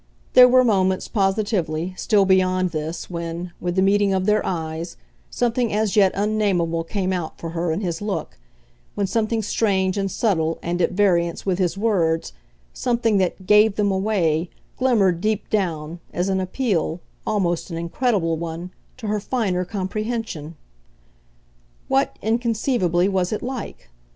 [0.33, 4.97] There were moments, positively, still beyond this, when, with the meeting of their eyes,
[5.29, 8.39] something as yet unnamable came out for her in his look,
[8.95, 12.33] when something strange and subtle and at variance with his words,
[12.73, 18.71] something that GAVE THEM AWAY, glimmered deep down, as an appeal, almost an incredible one,
[18.97, 20.55] to her finer comprehension.
[21.87, 23.91] What, inconceivably, was it like?